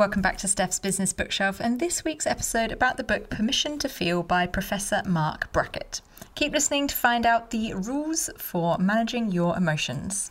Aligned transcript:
Welcome 0.00 0.22
back 0.22 0.38
to 0.38 0.48
Steph's 0.48 0.78
Business 0.78 1.12
Bookshelf 1.12 1.60
and 1.60 1.78
this 1.78 2.04
week's 2.04 2.26
episode 2.26 2.72
about 2.72 2.96
the 2.96 3.04
book 3.04 3.28
Permission 3.28 3.78
to 3.80 3.86
Feel 3.86 4.22
by 4.22 4.46
Professor 4.46 5.02
Marc 5.04 5.52
Brackett. 5.52 6.00
Keep 6.34 6.54
listening 6.54 6.86
to 6.86 6.96
find 6.96 7.26
out 7.26 7.50
the 7.50 7.74
rules 7.74 8.30
for 8.38 8.78
managing 8.78 9.30
your 9.30 9.54
emotions. 9.58 10.30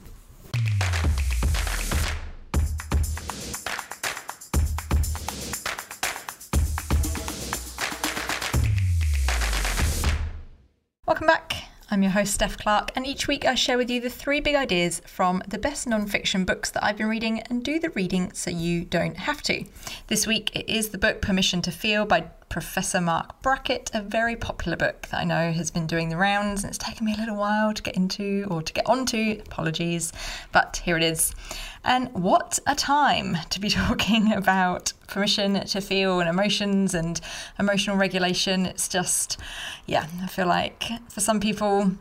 I'm 11.91 12.03
your 12.03 12.11
host, 12.11 12.35
Steph 12.35 12.55
Clark, 12.55 12.91
and 12.95 13.07
each 13.07 13.27
week 13.27 13.45
I 13.45 13.55
share 13.55 13.75
with 13.75 13.89
you 13.89 13.99
the 13.99 14.11
three 14.11 14.41
big 14.41 14.53
ideas 14.53 15.01
from 15.07 15.41
the 15.47 15.57
best 15.57 15.87
non-fiction 15.87 16.45
books 16.45 16.69
that 16.69 16.83
I've 16.83 16.97
been 16.97 17.09
reading 17.09 17.39
and 17.49 17.63
do 17.63 17.79
the 17.79 17.89
reading 17.89 18.31
so 18.31 18.51
you 18.51 18.85
don't 18.85 19.17
have 19.17 19.41
to. 19.43 19.65
This 20.05 20.27
week 20.27 20.55
it 20.55 20.69
is 20.69 20.89
the 20.89 20.99
book 20.99 21.19
Permission 21.19 21.63
to 21.63 21.71
Feel 21.71 22.05
by 22.05 22.25
Professor 22.49 22.99
Marc 22.99 23.41
Brackett, 23.43 23.91
a 23.93 24.01
very 24.01 24.35
popular 24.35 24.75
book 24.75 25.07
that 25.11 25.19
I 25.19 25.23
know 25.23 25.51
has 25.51 25.69
been 25.69 25.85
doing 25.85 26.09
the 26.09 26.17
rounds 26.17 26.63
and 26.63 26.69
it's 26.69 26.83
taken 26.83 27.05
me 27.05 27.13
a 27.13 27.17
little 27.17 27.35
while 27.35 27.73
to 27.73 27.83
get 27.83 27.95
into 27.95 28.47
or 28.49 28.63
to 28.63 28.73
get 28.73 28.87
onto. 28.87 29.39
Apologies, 29.45 30.11
but 30.51 30.81
here 30.83 30.97
it 30.97 31.03
is. 31.03 31.33
And 31.83 32.11
what 32.13 32.57
a 32.65 32.73
time 32.73 33.37
to 33.51 33.59
be 33.59 33.69
talking 33.69 34.33
about 34.33 34.93
permission 35.07 35.63
to 35.63 35.79
feel 35.79 36.19
and 36.19 36.27
emotions 36.27 36.95
and 36.95 37.21
emotional 37.59 37.97
regulation. 37.97 38.65
It's 38.65 38.87
just, 38.87 39.37
yeah, 39.85 40.07
I 40.21 40.27
feel 40.27 40.47
like 40.47 40.83
for 41.09 41.21
some 41.21 41.39
people, 41.39 41.91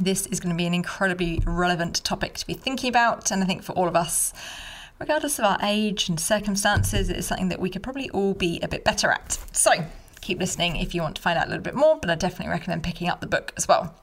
this 0.00 0.26
is 0.26 0.38
going 0.38 0.54
to 0.54 0.56
be 0.56 0.66
an 0.66 0.74
incredibly 0.74 1.42
relevant 1.44 2.04
topic 2.04 2.34
to 2.38 2.46
be 2.46 2.54
thinking 2.54 2.88
about. 2.88 3.32
And 3.32 3.42
I 3.42 3.46
think 3.46 3.64
for 3.64 3.72
all 3.72 3.88
of 3.88 3.96
us, 3.96 4.32
regardless 5.00 5.38
of 5.38 5.44
our 5.46 5.58
age 5.62 6.08
and 6.08 6.20
circumstances, 6.20 7.08
it 7.08 7.16
is 7.16 7.26
something 7.26 7.48
that 7.48 7.58
we 7.58 7.70
could 7.70 7.82
probably 7.82 8.10
all 8.10 8.34
be 8.34 8.60
a 8.62 8.68
bit 8.68 8.84
better 8.84 9.10
at. 9.10 9.38
So 9.52 9.72
keep 10.20 10.38
listening 10.38 10.76
if 10.76 10.94
you 10.94 11.02
want 11.02 11.16
to 11.16 11.22
find 11.22 11.38
out 11.38 11.46
a 11.46 11.48
little 11.48 11.64
bit 11.64 11.74
more, 11.74 11.98
but 11.98 12.10
I 12.10 12.14
definitely 12.14 12.50
recommend 12.50 12.82
picking 12.82 13.08
up 13.08 13.20
the 13.20 13.26
book 13.26 13.52
as 13.56 13.66
well. 13.66 13.94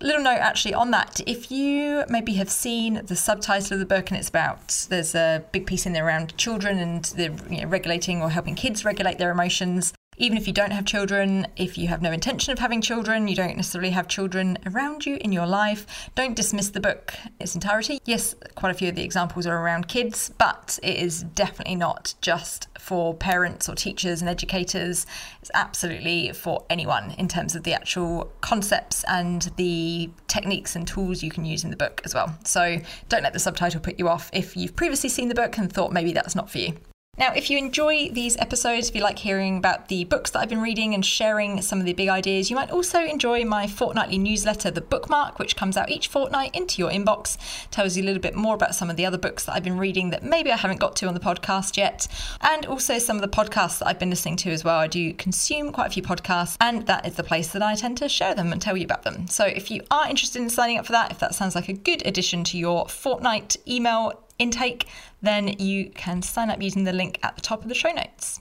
Little 0.00 0.22
note 0.22 0.38
actually 0.38 0.74
on 0.74 0.90
that 0.90 1.20
if 1.26 1.50
you 1.50 2.04
maybe 2.08 2.34
have 2.34 2.50
seen 2.50 3.00
the 3.06 3.16
subtitle 3.16 3.74
of 3.74 3.80
the 3.80 3.86
book 3.86 4.10
and 4.10 4.18
it's 4.18 4.28
about 4.28 4.86
there's 4.90 5.14
a 5.14 5.42
big 5.50 5.66
piece 5.66 5.86
in 5.86 5.94
there 5.94 6.06
around 6.06 6.36
children 6.36 6.78
and 6.78 7.06
the 7.06 7.32
you 7.50 7.62
know, 7.62 7.68
regulating 7.68 8.22
or 8.22 8.30
helping 8.30 8.54
kids 8.54 8.84
regulate 8.84 9.18
their 9.18 9.30
emotions 9.30 9.94
even 10.18 10.36
if 10.36 10.46
you 10.46 10.52
don't 10.52 10.72
have 10.72 10.84
children, 10.84 11.46
if 11.56 11.78
you 11.78 11.88
have 11.88 12.02
no 12.02 12.12
intention 12.12 12.52
of 12.52 12.58
having 12.58 12.80
children, 12.80 13.28
you 13.28 13.36
don't 13.36 13.56
necessarily 13.56 13.90
have 13.90 14.08
children 14.08 14.58
around 14.66 15.06
you 15.06 15.16
in 15.20 15.32
your 15.32 15.46
life, 15.46 16.10
don't 16.14 16.34
dismiss 16.34 16.70
the 16.70 16.80
book 16.80 17.14
in 17.24 17.32
its 17.40 17.54
entirety. 17.54 18.00
Yes, 18.04 18.34
quite 18.54 18.70
a 18.70 18.74
few 18.74 18.88
of 18.88 18.96
the 18.96 19.04
examples 19.04 19.46
are 19.46 19.56
around 19.56 19.88
kids, 19.88 20.30
but 20.38 20.78
it 20.82 20.96
is 20.96 21.22
definitely 21.22 21.76
not 21.76 22.14
just 22.20 22.68
for 22.78 23.14
parents 23.14 23.68
or 23.68 23.74
teachers 23.74 24.20
and 24.20 24.28
educators. 24.28 25.06
It's 25.40 25.50
absolutely 25.54 26.32
for 26.32 26.64
anyone 26.68 27.12
in 27.12 27.28
terms 27.28 27.54
of 27.54 27.62
the 27.62 27.74
actual 27.74 28.32
concepts 28.40 29.04
and 29.08 29.50
the 29.56 30.10
techniques 30.26 30.74
and 30.74 30.86
tools 30.86 31.22
you 31.22 31.30
can 31.30 31.44
use 31.44 31.64
in 31.64 31.70
the 31.70 31.76
book 31.76 32.02
as 32.04 32.14
well. 32.14 32.36
So 32.44 32.78
don't 33.08 33.22
let 33.22 33.32
the 33.32 33.38
subtitle 33.38 33.80
put 33.80 33.98
you 33.98 34.08
off 34.08 34.30
if 34.32 34.56
you've 34.56 34.74
previously 34.74 35.08
seen 35.08 35.28
the 35.28 35.34
book 35.34 35.56
and 35.58 35.72
thought 35.72 35.92
maybe 35.92 36.12
that's 36.12 36.34
not 36.34 36.50
for 36.50 36.58
you. 36.58 36.74
Now, 37.18 37.32
if 37.32 37.50
you 37.50 37.58
enjoy 37.58 38.10
these 38.10 38.36
episodes, 38.36 38.88
if 38.88 38.94
you 38.94 39.02
like 39.02 39.18
hearing 39.18 39.58
about 39.58 39.88
the 39.88 40.04
books 40.04 40.30
that 40.30 40.38
I've 40.38 40.48
been 40.48 40.60
reading 40.60 40.94
and 40.94 41.04
sharing 41.04 41.60
some 41.62 41.80
of 41.80 41.84
the 41.84 41.92
big 41.92 42.08
ideas, 42.08 42.48
you 42.48 42.54
might 42.54 42.70
also 42.70 43.00
enjoy 43.00 43.44
my 43.44 43.66
fortnightly 43.66 44.18
newsletter, 44.18 44.70
The 44.70 44.80
Bookmark, 44.80 45.40
which 45.40 45.56
comes 45.56 45.76
out 45.76 45.90
each 45.90 46.06
fortnight 46.06 46.54
into 46.54 46.80
your 46.80 46.92
inbox, 46.92 47.36
tells 47.72 47.96
you 47.96 48.04
a 48.04 48.06
little 48.06 48.22
bit 48.22 48.36
more 48.36 48.54
about 48.54 48.76
some 48.76 48.88
of 48.88 48.94
the 48.94 49.04
other 49.04 49.18
books 49.18 49.46
that 49.46 49.54
I've 49.54 49.64
been 49.64 49.78
reading 49.78 50.10
that 50.10 50.22
maybe 50.22 50.52
I 50.52 50.56
haven't 50.56 50.78
got 50.78 50.94
to 50.96 51.08
on 51.08 51.14
the 51.14 51.20
podcast 51.20 51.76
yet, 51.76 52.06
and 52.40 52.64
also 52.66 53.00
some 53.00 53.16
of 53.16 53.22
the 53.22 53.28
podcasts 53.28 53.80
that 53.80 53.88
I've 53.88 53.98
been 53.98 54.10
listening 54.10 54.36
to 54.36 54.50
as 54.52 54.62
well. 54.62 54.78
I 54.78 54.86
do 54.86 55.12
consume 55.14 55.72
quite 55.72 55.88
a 55.88 55.90
few 55.90 56.04
podcasts, 56.04 56.56
and 56.60 56.86
that 56.86 57.04
is 57.04 57.16
the 57.16 57.24
place 57.24 57.48
that 57.48 57.62
I 57.62 57.74
tend 57.74 57.98
to 57.98 58.08
share 58.08 58.36
them 58.36 58.52
and 58.52 58.62
tell 58.62 58.76
you 58.76 58.84
about 58.84 59.02
them. 59.02 59.26
So 59.26 59.44
if 59.44 59.72
you 59.72 59.82
are 59.90 60.08
interested 60.08 60.40
in 60.40 60.50
signing 60.50 60.78
up 60.78 60.86
for 60.86 60.92
that, 60.92 61.10
if 61.10 61.18
that 61.18 61.34
sounds 61.34 61.56
like 61.56 61.68
a 61.68 61.72
good 61.72 62.06
addition 62.06 62.44
to 62.44 62.58
your 62.58 62.88
fortnight 62.88 63.56
email 63.66 64.12
intake, 64.38 64.86
then 65.22 65.48
you 65.58 65.90
can 65.90 66.22
sign 66.22 66.50
up 66.50 66.62
using 66.62 66.84
the 66.84 66.92
link 66.92 67.18
at 67.22 67.34
the 67.36 67.42
top 67.42 67.62
of 67.62 67.68
the 67.68 67.74
show 67.74 67.92
notes. 67.92 68.40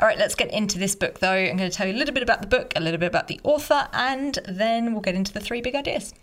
All 0.00 0.06
right, 0.06 0.18
let's 0.18 0.36
get 0.36 0.52
into 0.52 0.78
this 0.78 0.94
book 0.94 1.18
though. 1.18 1.32
I'm 1.32 1.56
going 1.56 1.70
to 1.70 1.76
tell 1.76 1.86
you 1.86 1.94
a 1.94 1.98
little 1.98 2.14
bit 2.14 2.22
about 2.22 2.40
the 2.40 2.46
book, 2.46 2.72
a 2.76 2.80
little 2.80 2.98
bit 2.98 3.08
about 3.08 3.26
the 3.26 3.40
author, 3.42 3.88
and 3.92 4.38
then 4.46 4.92
we'll 4.92 5.02
get 5.02 5.16
into 5.16 5.32
the 5.32 5.40
three 5.40 5.60
big 5.60 5.74
ideas. 5.74 6.14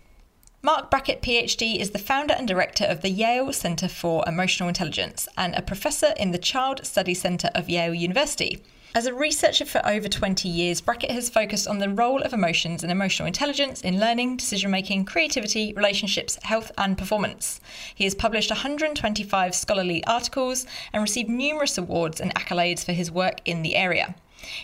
Marc 0.62 0.90
Brackett, 0.90 1.22
PhD, 1.22 1.78
is 1.78 1.90
the 1.90 1.98
founder 1.98 2.34
and 2.34 2.48
director 2.48 2.84
of 2.84 3.02
the 3.02 3.10
Yale 3.10 3.52
Center 3.52 3.86
for 3.86 4.24
Emotional 4.26 4.68
Intelligence 4.68 5.28
and 5.36 5.54
a 5.54 5.62
professor 5.62 6.14
in 6.16 6.30
the 6.30 6.38
Child 6.38 6.84
Study 6.86 7.14
Center 7.14 7.50
of 7.54 7.68
Yale 7.68 7.94
University. 7.94 8.62
As 8.96 9.04
a 9.04 9.12
researcher 9.12 9.66
for 9.66 9.86
over 9.86 10.08
20 10.08 10.48
years, 10.48 10.80
Brackett 10.80 11.10
has 11.10 11.28
focused 11.28 11.68
on 11.68 11.80
the 11.80 11.90
role 11.90 12.22
of 12.22 12.32
emotions 12.32 12.82
and 12.82 12.90
emotional 12.90 13.26
intelligence 13.26 13.82
in 13.82 14.00
learning, 14.00 14.38
decision 14.38 14.70
making, 14.70 15.04
creativity, 15.04 15.74
relationships, 15.74 16.38
health, 16.42 16.72
and 16.78 16.96
performance. 16.96 17.60
He 17.94 18.04
has 18.04 18.14
published 18.14 18.48
125 18.48 19.54
scholarly 19.54 20.02
articles 20.06 20.64
and 20.94 21.02
received 21.02 21.28
numerous 21.28 21.76
awards 21.76 22.22
and 22.22 22.34
accolades 22.36 22.86
for 22.86 22.92
his 22.92 23.10
work 23.10 23.42
in 23.44 23.60
the 23.60 23.76
area. 23.76 24.14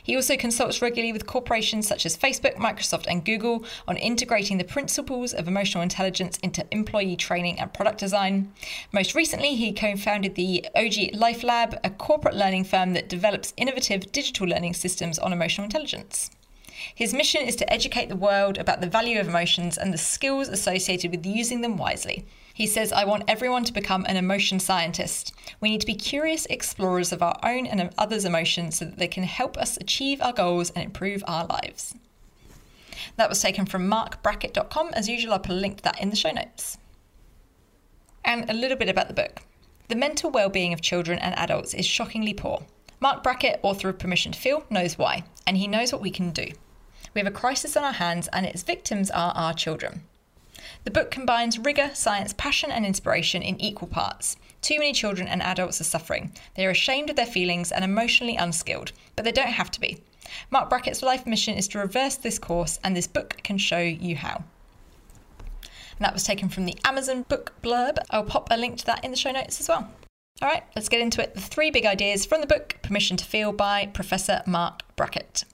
He 0.02 0.16
also 0.16 0.36
consults 0.36 0.82
regularly 0.82 1.12
with 1.12 1.26
corporations 1.26 1.86
such 1.86 2.06
as 2.06 2.16
Facebook, 2.16 2.56
Microsoft, 2.56 3.06
and 3.08 3.24
Google 3.24 3.64
on 3.86 3.96
integrating 3.96 4.58
the 4.58 4.64
principles 4.64 5.32
of 5.32 5.48
emotional 5.48 5.82
intelligence 5.82 6.38
into 6.38 6.66
employee 6.70 7.16
training 7.16 7.58
and 7.58 7.72
product 7.72 7.98
design. 7.98 8.52
Most 8.92 9.14
recently, 9.14 9.54
he 9.54 9.72
co 9.72 9.96
founded 9.96 10.34
the 10.34 10.66
Oji 10.76 11.14
Life 11.14 11.42
Lab, 11.42 11.78
a 11.84 11.90
corporate 11.90 12.36
learning 12.36 12.64
firm 12.64 12.92
that 12.94 13.08
develops 13.08 13.54
innovative 13.56 14.12
digital 14.12 14.46
learning 14.46 14.74
systems 14.74 15.18
on 15.18 15.32
emotional 15.32 15.64
intelligence. 15.64 16.30
His 16.94 17.14
mission 17.14 17.42
is 17.42 17.56
to 17.56 17.72
educate 17.72 18.08
the 18.08 18.16
world 18.16 18.58
about 18.58 18.80
the 18.80 18.88
value 18.88 19.20
of 19.20 19.28
emotions 19.28 19.76
and 19.76 19.92
the 19.92 19.98
skills 19.98 20.48
associated 20.48 21.10
with 21.10 21.26
using 21.26 21.60
them 21.60 21.76
wisely. 21.76 22.26
He 22.54 22.66
says, 22.66 22.92
I 22.92 23.04
want 23.04 23.24
everyone 23.28 23.64
to 23.64 23.72
become 23.72 24.04
an 24.06 24.16
emotion 24.16 24.60
scientist. 24.60 25.32
We 25.60 25.70
need 25.70 25.80
to 25.80 25.86
be 25.86 25.94
curious 25.94 26.46
explorers 26.46 27.12
of 27.12 27.22
our 27.22 27.38
own 27.42 27.66
and 27.66 27.90
others' 27.96 28.24
emotions 28.24 28.78
so 28.78 28.84
that 28.84 28.98
they 28.98 29.08
can 29.08 29.24
help 29.24 29.56
us 29.56 29.76
achieve 29.78 30.20
our 30.20 30.32
goals 30.32 30.70
and 30.70 30.84
improve 30.84 31.24
our 31.26 31.46
lives. 31.46 31.94
That 33.16 33.28
was 33.28 33.40
taken 33.40 33.66
from 33.66 33.90
marcbrackett.com. 33.90 34.90
As 34.92 35.08
usual, 35.08 35.32
I'll 35.32 35.38
put 35.38 35.52
a 35.52 35.54
link 35.54 35.78
to 35.78 35.82
that 35.84 36.00
in 36.00 36.10
the 36.10 36.16
show 36.16 36.30
notes. 36.30 36.78
And 38.24 38.48
a 38.48 38.54
little 38.54 38.76
bit 38.76 38.88
about 38.88 39.08
the 39.08 39.14
book. 39.14 39.42
The 39.88 39.96
mental 39.96 40.30
well-being 40.30 40.72
of 40.72 40.80
children 40.80 41.18
and 41.18 41.36
adults 41.38 41.74
is 41.74 41.84
shockingly 41.84 42.34
poor. 42.34 42.62
Marc 43.00 43.22
Brackett, 43.22 43.60
author 43.62 43.88
of 43.88 43.98
Permission 43.98 44.30
to 44.32 44.38
Feel, 44.38 44.64
knows 44.70 44.96
why, 44.96 45.24
and 45.46 45.56
he 45.56 45.66
knows 45.66 45.92
what 45.92 46.00
we 46.00 46.10
can 46.10 46.30
do. 46.30 46.48
We 47.14 47.20
have 47.20 47.26
a 47.26 47.36
crisis 47.36 47.76
on 47.76 47.84
our 47.84 47.92
hands, 47.92 48.28
and 48.32 48.46
its 48.46 48.62
victims 48.62 49.10
are 49.10 49.32
our 49.34 49.52
children. 49.52 50.02
The 50.84 50.90
book 50.90 51.10
combines 51.10 51.58
rigour, 51.58 51.90
science, 51.94 52.32
passion, 52.32 52.70
and 52.70 52.86
inspiration 52.86 53.42
in 53.42 53.60
equal 53.60 53.88
parts. 53.88 54.36
Too 54.60 54.78
many 54.78 54.92
children 54.92 55.28
and 55.28 55.42
adults 55.42 55.80
are 55.80 55.84
suffering. 55.84 56.32
They 56.54 56.66
are 56.66 56.70
ashamed 56.70 57.10
of 57.10 57.16
their 57.16 57.26
feelings 57.26 57.72
and 57.72 57.84
emotionally 57.84 58.36
unskilled, 58.36 58.92
but 59.16 59.24
they 59.24 59.32
don't 59.32 59.48
have 59.48 59.70
to 59.72 59.80
be. 59.80 60.02
Marc 60.50 60.70
Brackett's 60.70 61.02
life 61.02 61.26
mission 61.26 61.56
is 61.56 61.68
to 61.68 61.78
reverse 61.78 62.16
this 62.16 62.38
course, 62.38 62.78
and 62.82 62.96
this 62.96 63.06
book 63.06 63.38
can 63.42 63.58
show 63.58 63.80
you 63.80 64.16
how. 64.16 64.44
And 65.60 66.06
that 66.06 66.14
was 66.14 66.24
taken 66.24 66.48
from 66.48 66.64
the 66.64 66.78
Amazon 66.84 67.22
book 67.22 67.52
blurb. 67.62 67.98
I'll 68.10 68.24
pop 68.24 68.48
a 68.50 68.56
link 68.56 68.78
to 68.78 68.86
that 68.86 69.04
in 69.04 69.10
the 69.10 69.16
show 69.16 69.32
notes 69.32 69.60
as 69.60 69.68
well. 69.68 69.90
All 70.40 70.48
right, 70.48 70.64
let's 70.74 70.88
get 70.88 71.00
into 71.00 71.22
it. 71.22 71.34
The 71.34 71.40
three 71.40 71.70
big 71.70 71.86
ideas 71.86 72.24
from 72.24 72.40
the 72.40 72.46
book 72.46 72.76
Permission 72.82 73.16
to 73.18 73.24
Feel 73.24 73.52
by 73.52 73.86
Professor 73.86 74.42
Marc 74.46 74.82
Brackett. 74.96 75.44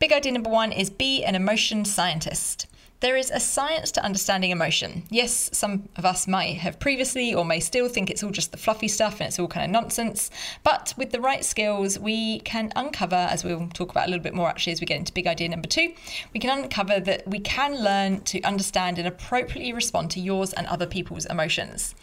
Big 0.00 0.14
idea 0.14 0.32
number 0.32 0.48
one 0.48 0.72
is 0.72 0.88
be 0.88 1.22
an 1.24 1.34
emotion 1.34 1.84
scientist. 1.84 2.66
There 3.00 3.18
is 3.18 3.30
a 3.30 3.38
science 3.38 3.90
to 3.92 4.02
understanding 4.02 4.50
emotion. 4.50 5.02
Yes, 5.10 5.50
some 5.52 5.90
of 5.94 6.06
us 6.06 6.26
might 6.26 6.56
have 6.56 6.80
previously 6.80 7.34
or 7.34 7.44
may 7.44 7.60
still 7.60 7.86
think 7.86 8.08
it's 8.08 8.22
all 8.22 8.30
just 8.30 8.50
the 8.50 8.56
fluffy 8.56 8.88
stuff 8.88 9.20
and 9.20 9.28
it's 9.28 9.38
all 9.38 9.46
kind 9.46 9.66
of 9.66 9.70
nonsense. 9.70 10.30
But 10.64 10.94
with 10.96 11.10
the 11.10 11.20
right 11.20 11.44
skills, 11.44 11.98
we 11.98 12.40
can 12.40 12.72
uncover, 12.76 13.14
as 13.14 13.44
we'll 13.44 13.68
talk 13.74 13.90
about 13.90 14.06
a 14.06 14.10
little 14.10 14.24
bit 14.24 14.32
more 14.32 14.48
actually 14.48 14.72
as 14.72 14.80
we 14.80 14.86
get 14.86 14.96
into 14.96 15.12
big 15.12 15.26
idea 15.26 15.50
number 15.50 15.68
two, 15.68 15.92
we 16.32 16.40
can 16.40 16.58
uncover 16.58 16.98
that 17.00 17.28
we 17.28 17.38
can 17.38 17.84
learn 17.84 18.22
to 18.22 18.40
understand 18.40 18.98
and 18.98 19.06
appropriately 19.06 19.74
respond 19.74 20.10
to 20.12 20.20
yours 20.20 20.54
and 20.54 20.66
other 20.68 20.86
people's 20.86 21.26
emotions 21.26 21.94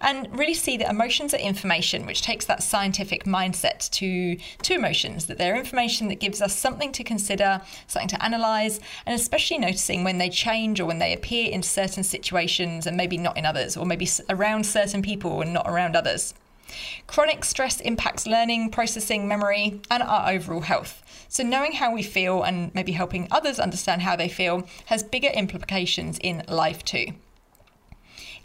and 0.00 0.28
really 0.36 0.54
see 0.54 0.76
that 0.78 0.90
emotions 0.90 1.34
are 1.34 1.38
information, 1.38 2.06
which 2.06 2.22
takes 2.22 2.44
that 2.46 2.62
scientific 2.62 3.24
mindset 3.24 3.90
to, 3.90 4.36
to 4.62 4.74
emotions, 4.74 5.26
that 5.26 5.38
they're 5.38 5.56
information 5.56 6.08
that 6.08 6.20
gives 6.20 6.40
us 6.40 6.56
something 6.56 6.92
to 6.92 7.04
consider, 7.04 7.60
something 7.86 8.08
to 8.08 8.24
analyze, 8.24 8.80
and 9.06 9.14
especially 9.14 9.58
noticing 9.58 10.04
when 10.04 10.18
they 10.18 10.28
change 10.30 10.80
or 10.80 10.86
when 10.86 10.98
they 10.98 11.12
appear 11.12 11.50
in 11.50 11.62
certain 11.62 12.02
situations 12.02 12.86
and 12.86 12.96
maybe 12.96 13.16
not 13.16 13.36
in 13.36 13.46
others, 13.46 13.76
or 13.76 13.86
maybe 13.86 14.08
around 14.28 14.64
certain 14.64 15.02
people 15.02 15.40
and 15.40 15.52
not 15.52 15.68
around 15.68 15.96
others. 15.96 16.34
Chronic 17.06 17.44
stress 17.44 17.80
impacts 17.80 18.26
learning, 18.26 18.70
processing, 18.70 19.26
memory, 19.26 19.80
and 19.90 20.02
our 20.02 20.30
overall 20.30 20.60
health. 20.60 21.02
So, 21.28 21.42
knowing 21.42 21.72
how 21.72 21.92
we 21.92 22.02
feel 22.02 22.42
and 22.42 22.74
maybe 22.74 22.92
helping 22.92 23.28
others 23.30 23.58
understand 23.58 24.02
how 24.02 24.16
they 24.16 24.28
feel 24.28 24.66
has 24.86 25.02
bigger 25.02 25.28
implications 25.28 26.18
in 26.22 26.44
life 26.48 26.84
too. 26.84 27.14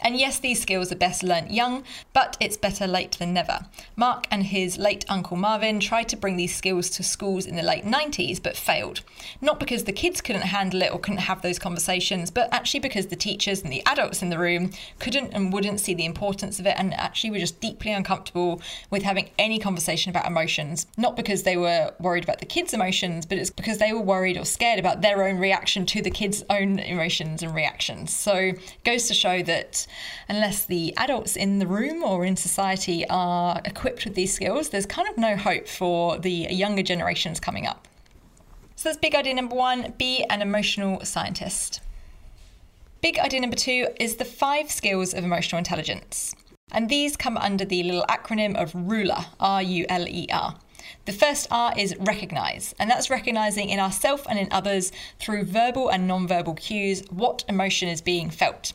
And 0.00 0.16
yes, 0.16 0.38
these 0.38 0.60
skills 0.60 0.92
are 0.92 0.96
best 0.96 1.22
learnt 1.22 1.50
young, 1.50 1.84
but 2.12 2.36
it's 2.40 2.56
better 2.56 2.86
late 2.86 3.12
than 3.18 3.32
never. 3.32 3.66
Marc 3.96 4.26
and 4.30 4.44
his 4.44 4.78
late 4.78 5.04
uncle 5.08 5.36
Marvin 5.36 5.80
tried 5.80 6.08
to 6.10 6.16
bring 6.16 6.36
these 6.36 6.54
skills 6.54 6.90
to 6.90 7.02
schools 7.02 7.46
in 7.46 7.56
the 7.56 7.62
late 7.62 7.84
90s, 7.84 8.42
but 8.42 8.56
failed. 8.56 9.00
Not 9.40 9.58
because 9.58 9.84
the 9.84 9.92
kids 9.92 10.20
couldn't 10.20 10.42
handle 10.42 10.82
it 10.82 10.92
or 10.92 10.98
couldn't 10.98 11.20
have 11.20 11.42
those 11.42 11.58
conversations, 11.58 12.30
but 12.30 12.52
actually 12.52 12.80
because 12.80 13.06
the 13.06 13.16
teachers 13.16 13.62
and 13.62 13.72
the 13.72 13.82
adults 13.86 14.22
in 14.22 14.30
the 14.30 14.38
room 14.38 14.70
couldn't 14.98 15.32
and 15.32 15.52
wouldn't 15.52 15.80
see 15.80 15.94
the 15.94 16.04
importance 16.04 16.58
of 16.58 16.66
it 16.66 16.74
and 16.76 16.94
actually 16.94 17.30
were 17.30 17.38
just 17.38 17.60
deeply 17.60 17.92
uncomfortable 17.92 18.60
with 18.90 19.02
having 19.02 19.30
any 19.38 19.58
conversation 19.58 20.10
about 20.10 20.26
emotions. 20.26 20.86
Not 20.96 21.16
because 21.16 21.42
they 21.42 21.56
were 21.56 21.92
worried 21.98 22.24
about 22.24 22.38
the 22.38 22.46
kids' 22.46 22.74
emotions, 22.74 23.26
but 23.26 23.38
it's 23.38 23.50
because 23.50 23.78
they 23.78 23.92
were 23.92 24.00
worried 24.00 24.36
or 24.36 24.44
scared 24.44 24.78
about 24.78 25.02
their 25.02 25.24
own 25.24 25.38
reaction 25.38 25.86
to 25.86 26.02
the 26.02 26.10
kids' 26.10 26.44
own 26.50 26.78
emotions 26.78 27.42
and 27.42 27.54
reactions. 27.54 28.12
So 28.12 28.52
goes 28.84 29.08
to 29.08 29.14
show 29.14 29.42
that 29.42 29.85
unless 30.28 30.64
the 30.64 30.94
adults 30.96 31.36
in 31.36 31.58
the 31.58 31.66
room 31.66 32.02
or 32.02 32.24
in 32.24 32.36
society 32.36 33.06
are 33.08 33.60
equipped 33.64 34.04
with 34.04 34.14
these 34.14 34.32
skills, 34.32 34.70
there's 34.70 34.86
kind 34.86 35.08
of 35.08 35.16
no 35.16 35.36
hope 35.36 35.68
for 35.68 36.18
the 36.18 36.46
younger 36.50 36.82
generations 36.82 37.40
coming 37.40 37.66
up. 37.66 37.86
So 38.74 38.88
that's 38.88 38.98
big 38.98 39.14
idea 39.14 39.34
number 39.34 39.56
one 39.56 39.94
be 39.96 40.24
an 40.24 40.42
emotional 40.42 41.04
scientist. 41.04 41.80
Big 43.00 43.18
idea 43.18 43.40
number 43.40 43.56
two 43.56 43.88
is 44.00 44.16
the 44.16 44.24
five 44.24 44.70
skills 44.70 45.14
of 45.14 45.24
emotional 45.24 45.58
intelligence. 45.58 46.34
And 46.72 46.88
these 46.88 47.16
come 47.16 47.36
under 47.36 47.64
the 47.64 47.82
little 47.84 48.04
acronym 48.08 48.56
of 48.56 48.74
RULER, 48.74 49.26
R 49.38 49.62
U 49.62 49.86
L 49.88 50.08
E 50.08 50.26
R. 50.32 50.56
The 51.04 51.12
first 51.12 51.46
R 51.50 51.72
is 51.76 51.96
recognize, 51.98 52.74
and 52.78 52.90
that's 52.90 53.10
recognizing 53.10 53.70
in 53.70 53.78
ourselves 53.78 54.24
and 54.28 54.38
in 54.38 54.48
others 54.50 54.92
through 55.20 55.44
verbal 55.44 55.88
and 55.88 56.08
non-verbal 56.08 56.54
cues 56.54 57.04
what 57.10 57.44
emotion 57.48 57.88
is 57.88 58.00
being 58.00 58.28
felt. 58.28 58.72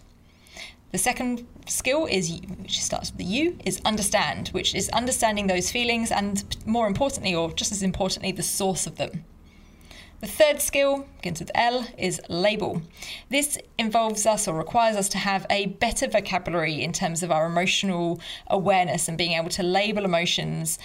The 0.91 0.97
second 0.97 1.47
skill 1.67 2.05
is 2.05 2.41
which 2.59 2.81
starts 2.81 3.11
with 3.11 3.17
the 3.17 3.23
U 3.23 3.57
is 3.63 3.81
understand, 3.85 4.49
which 4.49 4.75
is 4.75 4.89
understanding 4.89 5.47
those 5.47 5.71
feelings 5.71 6.11
and 6.11 6.43
more 6.65 6.85
importantly 6.85 7.33
or 7.33 7.51
just 7.53 7.71
as 7.71 7.81
importantly 7.81 8.33
the 8.33 8.43
source 8.43 8.85
of 8.85 8.97
them. 8.97 9.23
The 10.19 10.27
third 10.27 10.61
skill, 10.61 11.07
begins 11.17 11.39
with 11.39 11.49
L, 11.55 11.87
is 11.97 12.21
label. 12.29 12.83
This 13.29 13.57
involves 13.79 14.27
us 14.27 14.47
or 14.47 14.55
requires 14.55 14.95
us 14.95 15.09
to 15.09 15.17
have 15.17 15.47
a 15.49 15.65
better 15.65 16.07
vocabulary 16.07 16.83
in 16.83 16.93
terms 16.93 17.23
of 17.23 17.31
our 17.31 17.47
emotional 17.47 18.19
awareness 18.45 19.07
and 19.07 19.17
being 19.17 19.31
able 19.31 19.49
to 19.49 19.63
label 19.63 20.05
emotions 20.05 20.77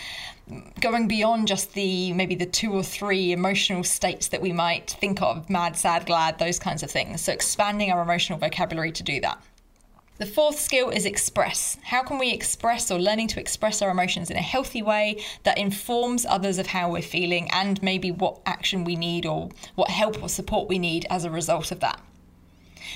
going 0.81 1.07
beyond 1.09 1.49
just 1.49 1.75
the 1.75 2.13
maybe 2.15 2.35
the 2.35 2.47
two 2.47 2.73
or 2.73 2.83
three 2.83 3.33
emotional 3.33 3.85
states 3.85 4.29
that 4.29 4.41
we 4.41 4.53
might 4.53 4.97
think 5.01 5.21
of 5.21 5.51
mad, 5.51 5.77
sad, 5.77 6.07
glad, 6.07 6.39
those 6.39 6.59
kinds 6.59 6.83
of 6.83 6.91
things. 6.91 7.21
So 7.21 7.33
expanding 7.33 7.91
our 7.91 8.01
emotional 8.01 8.39
vocabulary 8.39 8.93
to 8.93 9.03
do 9.03 9.21
that. 9.21 9.43
The 10.19 10.25
fourth 10.25 10.59
skill 10.59 10.89
is 10.89 11.05
express. 11.05 11.77
How 11.83 12.03
can 12.03 12.19
we 12.19 12.31
express 12.31 12.91
or 12.91 12.99
learning 12.99 13.29
to 13.29 13.41
express 13.41 13.83
our 13.83 13.91
emotions 13.91 14.31
in 14.31 14.39
a 14.39 14.43
healthy 14.43 14.81
way 14.81 15.23
that 15.43 15.59
informs 15.59 16.25
others 16.25 16.59
of 16.59 16.69
how 16.69 16.91
we're 16.91 17.03
feeling 17.03 17.51
and 17.53 17.83
maybe 17.83 18.11
what 18.11 18.41
action 18.47 18.85
we 18.85 18.97
need 18.97 19.27
or 19.27 19.51
what 19.75 19.91
help 19.91 20.23
or 20.23 20.31
support 20.31 20.71
we 20.71 20.79
need 20.79 21.05
as 21.11 21.27
a 21.27 21.31
result 21.31 21.71
of 21.71 21.81
that? 21.81 22.01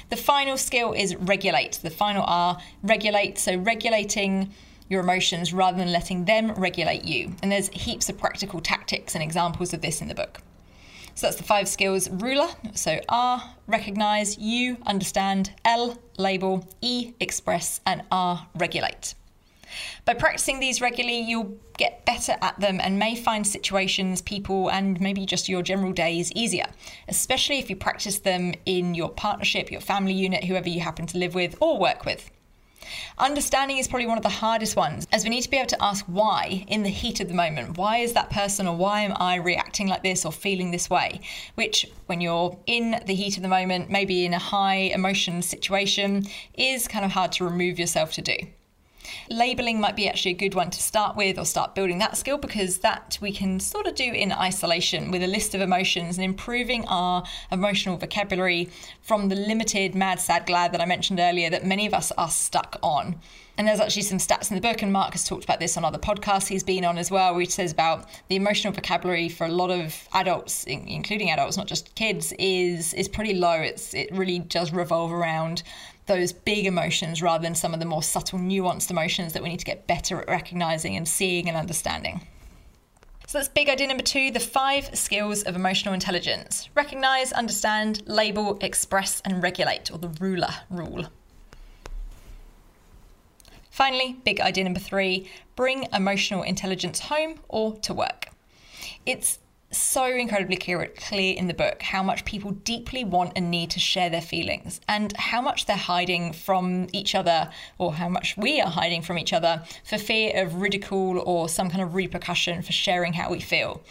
The 0.09 0.17
final 0.17 0.57
skill 0.57 0.95
is 0.95 1.15
regulate. 1.15 1.81
The 1.83 1.91
final 1.91 2.25
R, 2.27 2.59
regulate. 2.83 3.39
So 3.39 3.55
regulating 3.55 4.55
your 4.89 5.01
emotions 5.01 5.53
rather 5.53 5.77
than 5.77 5.93
letting 5.93 6.25
them 6.25 6.53
regulate 6.53 7.05
you. 7.05 7.35
And 7.43 7.53
there's 7.53 7.69
heaps 7.69 8.09
of 8.09 8.17
practical 8.17 8.61
tactics 8.61 9.15
and 9.15 9.23
examples 9.23 9.75
of 9.75 9.83
this 9.83 10.01
in 10.01 10.09
the 10.09 10.15
book. 10.15 10.41
So 11.21 11.27
that's 11.27 11.37
the 11.37 11.43
five 11.43 11.69
skills 11.69 12.09
ruler. 12.09 12.49
So 12.73 12.99
R, 13.11 13.43
recognize, 13.67 14.39
U, 14.39 14.79
understand, 14.87 15.53
L, 15.67 15.99
label, 16.17 16.67
E, 16.81 17.13
express, 17.21 17.83
and 17.85 18.05
R, 18.11 18.47
regulate. 18.55 19.15
By 20.07 20.15
practicing 20.15 20.61
these 20.61 20.81
regularly, 20.81 21.21
you'll 21.21 21.59
get 21.77 22.07
better 22.07 22.37
at 22.41 22.59
them 22.59 22.81
and 22.83 22.99
may 22.99 23.17
find 23.17 23.47
situations, 23.47 24.23
people, 24.23 24.71
and 24.71 24.99
maybe 24.99 25.27
just 25.27 25.47
your 25.47 25.61
general 25.61 25.93
days 25.93 26.33
easier, 26.33 26.65
especially 27.07 27.59
if 27.59 27.69
you 27.69 27.77
practice 27.77 28.21
them 28.21 28.55
in 28.65 28.95
your 28.95 29.11
partnership, 29.11 29.71
your 29.71 29.83
family 29.83 30.15
unit, 30.15 30.45
whoever 30.45 30.71
you 30.71 30.81
happen 30.81 31.05
to 31.09 31.19
live 31.19 31.35
with 31.35 31.55
or 31.61 31.79
work 31.79 32.07
with. 32.07 32.31
Understanding 33.19 33.79
is 33.79 33.89
probably 33.89 34.07
one 34.07 34.17
of 34.17 34.23
the 34.23 34.29
hardest 34.29 34.77
ones, 34.77 35.07
as 35.13 35.25
we 35.25 35.31
need 35.31 35.43
to 35.43 35.51
be 35.51 35.57
able 35.57 35.67
to 35.69 35.83
ask 35.83 36.05
why 36.07 36.65
in 36.69 36.83
the 36.83 36.89
heat 36.89 37.21
of 37.21 37.29
the 37.29 37.35
moment. 37.35 37.77
Why 37.77 37.99
is 37.99 38.13
that 38.15 38.31
person 38.31 38.67
or 38.67 38.77
why 38.77 39.03
am 39.03 39.15
I 39.19 39.37
reacting 39.37 39.89
like 39.89 40.03
this 40.03 40.25
or 40.25 40.33
feeling 40.33 40.71
this 40.71 40.89
way? 40.89 41.21
Which, 41.55 41.87
when 42.07 42.21
you're 42.21 42.59
in 42.67 43.03
the 43.07 43.15
heat 43.15 43.37
of 43.37 43.43
the 43.43 43.49
moment, 43.49 43.91
maybe 43.91 44.25
in 44.25 44.35
a 44.35 44.39
high 44.39 44.91
emotion 44.95 45.43
situation, 45.43 46.27
is 46.55 46.89
kind 46.89 47.05
of 47.05 47.11
hard 47.11 47.33
to 47.33 47.45
remove 47.45 47.79
yourself 47.79 48.13
to 48.13 48.23
do. 48.23 48.37
Labeling 49.29 49.81
might 49.81 49.97
be 49.97 50.09
actually 50.09 50.33
a 50.33 50.35
good 50.35 50.55
one 50.55 50.71
to 50.71 50.83
start 50.83 51.17
with 51.17 51.39
or 51.39 51.45
start 51.45 51.75
building 51.75 51.99
that 51.99 52.17
skill 52.17 52.39
because 52.39 52.79
that 52.79 53.19
we 53.21 53.33
can 53.33 53.61
sort 53.61 53.87
of 53.87 53.95
do 53.95 54.05
in 54.05 54.33
isolation 54.33 55.11
with 55.11 55.23
a 55.23 55.27
list 55.27 55.55
of 55.55 55.61
emotions 55.61 56.17
and 56.17 56.25
improving 56.25 56.85
our 56.87 57.25
emotional 57.51 57.97
vocabulary 57.97 58.69
from 59.03 59.29
the 59.29 59.37
limited 59.37 59.95
mad, 59.95 60.21
sad, 60.21 60.47
glad 60.47 60.73
that 60.73 60.81
I 60.81 60.87
mentioned 60.87 61.21
earlier 61.21 61.51
that 61.51 61.65
many 61.65 61.87
of 61.87 61.95
us 61.95 62.13
are 62.13 62.31
stuck 62.31 62.79
on. 62.83 63.21
And 63.61 63.69
there's 63.69 63.81
actually 63.81 64.03
some 64.03 64.17
stats 64.17 64.51
in 64.51 64.55
the 64.55 64.61
book, 64.63 64.81
and 64.81 64.91
Marc 64.91 65.13
has 65.13 65.29
talked 65.29 65.45
about 65.45 65.61
this 65.61 65.77
on 65.77 65.85
other 65.85 65.99
podcasts 65.99 66.49
he's 66.49 66.63
been 66.63 66.83
on 66.83 66.97
as 66.97 67.11
well, 67.11 67.35
which 67.35 67.51
says 67.51 67.73
about 67.73 68.09
the 68.29 68.37
emotional 68.37 68.73
vocabulary 68.73 69.29
for 69.29 69.45
a 69.45 69.51
lot 69.51 69.71
of 69.71 70.09
adults, 70.15 70.65
including 70.65 71.31
adults, 71.31 71.59
not 71.59 71.67
just 71.67 71.95
kids, 71.95 72.33
is 72.39 72.95
is 72.95 73.07
pretty 73.07 73.35
low. 73.35 73.61
It's 73.61 73.93
it 73.93 74.09
really 74.13 74.39
does 74.39 74.73
revolve 74.73 75.13
around 75.13 75.63
those 76.11 76.33
big 76.33 76.67
emotions 76.67 77.23
rather 77.23 77.43
than 77.43 77.55
some 77.55 77.73
of 77.73 77.79
the 77.79 77.87
more 77.87 78.03
subtle, 78.03 78.39
nuanced 78.39 78.91
emotions 78.91 79.33
that 79.33 79.43
we 79.43 79.49
need 79.49 79.61
to 79.61 79.65
get 79.65 79.87
better 79.87 80.21
at 80.21 80.29
recognizing 80.29 80.97
and 80.97 81.07
seeing 81.07 81.49
and 81.49 81.57
understanding. 81.57 82.21
So 83.29 83.39
that's 83.39 83.49
big 83.49 83.69
idea 83.69 83.87
number 83.87 84.03
two 84.03 84.33
the 84.33 84.41
five 84.41 84.91
skills 84.99 85.45
of 85.45 85.55
emotional 85.55 85.95
intelligence 85.95 86.69
recognize, 86.75 87.31
understand, 87.33 88.03
label, 88.07 88.59
express, 88.61 89.23
and 89.25 89.41
regulate, 89.41 89.93
or 89.93 89.99
the 89.99 90.09
ruler 90.21 90.51
rule. 90.69 91.07
Finally, 93.71 94.17
big 94.25 94.41
idea 94.41 94.65
number 94.65 94.81
three 94.81 95.31
bring 95.55 95.87
emotional 95.93 96.43
intelligence 96.43 96.99
home 96.99 97.39
or 97.49 97.77
to 97.77 97.95
work. 97.95 98.27
It's 99.07 99.39
so 99.71 100.05
incredibly 100.05 100.57
clear, 100.57 100.91
in 101.11 101.47
the 101.47 101.55
book 101.55 101.83
how 101.83 102.03
much 102.03 102.25
people 102.25 102.51
deeply 102.51 103.05
want 103.05 103.33
and 103.37 103.51
need 103.51 103.71
to 103.71 103.79
share 103.79 104.11
their 104.11 104.21
feelings 104.21 104.81
and 104.89 105.17
how 105.17 105.41
much 105.41 105.67
they're 105.67 105.77
hiding 105.77 106.33
from 106.33 106.89
each 106.93 107.15
other 107.15 107.51
or 107.79 107.95
how 107.95 108.09
much 108.09 108.37
we 108.37 108.61
are 108.61 108.71
hiding 108.71 109.03
from 109.03 109.19
each 109.19 109.33
other 109.33 109.63
for 109.85 109.99
fear 109.99 110.43
of 110.43 110.57
ridicule 110.57 111.21
or 111.21 111.49
some 111.49 111.71
kind 111.71 111.83
of 111.83 111.95
repercussion 111.95 112.63
for 112.63 112.73
sharing 112.73 113.13
how 113.13 113.31
we 113.31 113.41
feel. 113.41 113.83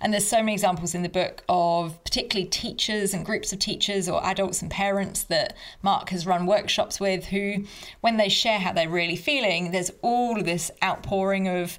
And 0.00 0.12
there's 0.12 0.26
so 0.26 0.38
many 0.38 0.52
examples 0.52 0.94
in 0.94 1.02
the 1.02 1.08
book 1.08 1.44
of 1.48 2.02
particularly 2.04 2.48
teachers 2.48 3.14
and 3.14 3.24
groups 3.24 3.52
of 3.52 3.58
teachers 3.58 4.08
or 4.08 4.24
adults 4.26 4.60
and 4.60 4.70
parents 4.70 5.22
that 5.24 5.56
Marc 5.80 6.10
has 6.10 6.26
run 6.26 6.46
workshops 6.46 7.00
with 7.00 7.26
who, 7.26 7.64
when 8.00 8.16
they 8.16 8.28
share 8.28 8.58
how 8.58 8.72
they're 8.72 8.88
really 8.88 9.16
feeling, 9.16 9.70
there's 9.70 9.92
all 10.02 10.38
of 10.38 10.44
this 10.44 10.70
outpouring 10.82 11.48
of 11.48 11.78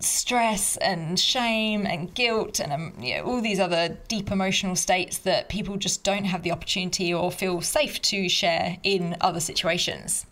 stress 0.00 0.76
and 0.78 1.18
shame 1.18 1.86
and 1.86 2.14
guilt 2.14 2.60
and 2.60 2.72
um, 2.72 2.92
you 3.00 3.16
know, 3.16 3.24
all 3.24 3.40
these 3.40 3.60
other 3.60 3.96
deep 4.08 4.30
emotional 4.30 4.76
states 4.76 5.18
that 5.18 5.48
people 5.48 5.76
just 5.76 6.04
don't 6.04 6.24
have 6.24 6.42
the 6.42 6.52
opportunity 6.52 7.12
or 7.12 7.30
feel 7.30 7.60
safe 7.60 8.00
to 8.02 8.28
share 8.28 8.78
in 8.82 9.16
other 9.20 9.40
situations. 9.40 10.26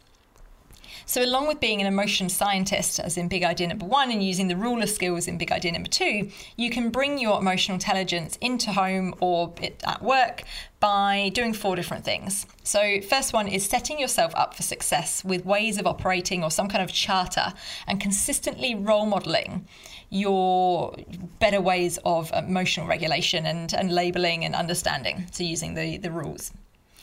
So, 1.10 1.24
along 1.24 1.48
with 1.48 1.58
being 1.58 1.80
an 1.80 1.88
emotion 1.88 2.28
scientist, 2.28 3.00
as 3.00 3.16
in 3.16 3.26
big 3.26 3.42
idea 3.42 3.66
number 3.66 3.84
one, 3.84 4.12
and 4.12 4.22
using 4.22 4.46
the 4.46 4.54
ruler 4.54 4.86
skills 4.86 5.26
in 5.26 5.38
big 5.38 5.50
idea 5.50 5.72
number 5.72 5.88
two, 5.88 6.30
you 6.56 6.70
can 6.70 6.90
bring 6.90 7.18
your 7.18 7.40
emotional 7.40 7.74
intelligence 7.74 8.38
into 8.40 8.70
home 8.70 9.16
or 9.18 9.52
at 9.84 10.00
work 10.04 10.44
by 10.78 11.32
doing 11.34 11.52
four 11.52 11.74
different 11.74 12.04
things. 12.04 12.46
So, 12.62 13.00
first 13.00 13.32
one 13.32 13.48
is 13.48 13.66
setting 13.66 13.98
yourself 13.98 14.32
up 14.36 14.54
for 14.54 14.62
success 14.62 15.24
with 15.24 15.44
ways 15.44 15.78
of 15.78 15.86
operating 15.88 16.44
or 16.44 16.50
some 16.52 16.68
kind 16.68 16.80
of 16.80 16.92
charter 16.92 17.54
and 17.88 18.00
consistently 18.00 18.76
role 18.76 19.04
modeling 19.04 19.66
your 20.10 20.94
better 21.40 21.60
ways 21.60 21.98
of 22.04 22.30
emotional 22.30 22.86
regulation 22.86 23.46
and, 23.46 23.74
and 23.74 23.92
labeling 23.92 24.44
and 24.44 24.54
understanding. 24.54 25.26
So, 25.32 25.42
using 25.42 25.74
the, 25.74 25.96
the 25.96 26.12
rules. 26.12 26.52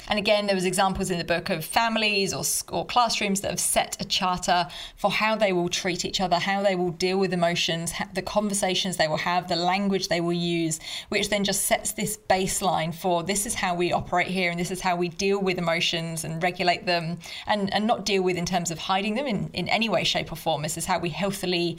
And 0.08 0.18
again, 0.18 0.48
there 0.48 0.56
was 0.56 0.66
examples 0.66 1.12
in 1.12 1.18
the 1.18 1.24
book 1.24 1.50
of 1.50 1.66
families 1.66 2.34
or, 2.34 2.44
or 2.76 2.86
classrooms 2.86 3.42
that 3.42 3.52
have 3.52 3.60
set 3.60 3.98
a 4.00 4.06
charter 4.06 4.68
for 4.96 5.12
how 5.12 5.36
they 5.36 5.52
will 5.54 5.70
treat 5.70 6.06
each 6.06 6.22
other, 6.22 6.38
how 6.38 6.64
they 6.64 6.76
will 6.76 6.92
deal 6.92 7.18
with 7.18 7.34
emotions, 7.34 7.94
the 8.14 8.22
conversations 8.22 8.98
they 8.98 9.08
will 9.08 9.18
have, 9.18 9.48
the 9.48 9.56
language 9.56 10.08
they 10.08 10.22
will 10.22 10.34
use, 10.34 10.80
which 11.10 11.30
then 11.30 11.44
just 11.44 11.66
sets 11.66 11.92
this 11.92 12.18
baseline 12.30 12.94
for 12.94 13.24
this 13.24 13.46
is 13.46 13.56
how 13.56 13.76
we 13.76 13.92
operate 13.92 14.28
here 14.28 14.50
and 14.50 14.60
this 14.60 14.72
is 14.72 14.82
how 14.82 14.96
we 14.96 15.10
deal 15.10 15.40
with 15.40 15.58
emotions 15.58 16.24
and 16.24 16.42
regulate 16.42 16.86
them 16.86 17.18
and, 17.46 17.74
and 17.74 17.86
not 17.86 18.06
deal 18.06 18.24
with 18.24 18.38
in 18.38 18.46
terms 18.46 18.72
of 18.72 18.80
hiding 18.80 19.16
them 19.16 19.28
in, 19.28 19.50
in 19.54 19.68
any 19.68 19.90
way, 19.90 20.04
shape, 20.04 20.32
or 20.32 20.36
form. 20.36 20.62
This 20.62 20.78
is 20.78 20.86
how 20.86 21.00
we 21.00 21.10
healthily 21.10 21.78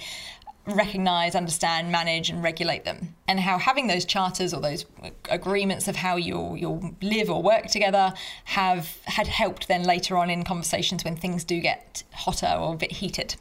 recognize, 0.77 1.35
understand, 1.35 1.91
manage, 1.91 2.31
and 2.31 2.43
regulate 2.43 2.85
them. 2.85 3.15
And 3.27 3.41
how 3.41 3.59
having 3.59 3.87
those 3.87 4.05
charters 4.05 4.53
or 4.55 4.61
those 4.61 4.87
agreements 5.31 5.89
of 5.89 5.97
how 5.97 6.17
you'll 6.17 6.57
you'll 6.57 6.95
live 7.03 7.31
or 7.31 7.43
work 7.43 7.67
together 7.67 8.13
have 8.45 8.99
had 9.05 9.27
helped 9.27 9.69
then 9.69 9.85
later 9.85 10.17
on 10.17 10.31
in 10.31 10.45
conversations 10.45 11.05
when 11.05 11.17
things 11.17 11.45
do 11.45 11.61
get 11.61 12.03
hotter 12.13 12.55
or 12.59 12.75
a 12.75 12.77
bit 12.77 12.93
heated. 12.93 13.37